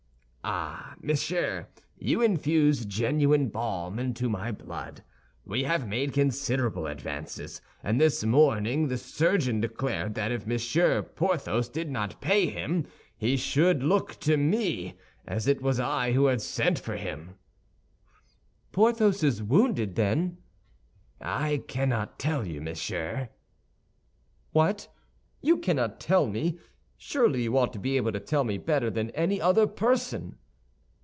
[0.43, 1.67] "Ah, monsieur,
[1.99, 5.03] you infuse genuine balm into my blood.
[5.45, 11.03] We have made considerable advances; and this very morning the surgeon declared that if Monsieur
[11.03, 16.25] Porthos did not pay him, he should look to me, as it was I who
[16.25, 17.35] had sent for him."
[18.71, 20.39] "Porthos is wounded, then?"
[21.21, 23.29] "I cannot tell you, monsieur."
[24.53, 24.87] "What!
[25.43, 26.57] You cannot tell me?
[27.03, 30.37] Surely you ought to be able to tell me better than any other person."